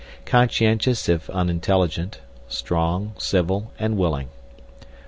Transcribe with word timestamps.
Conscientious 0.25 1.07
if 1.07 1.29
unintelligent, 1.29 2.21
strong, 2.47 3.13
civil, 3.19 3.71
and 3.77 3.97
willing. 3.99 4.29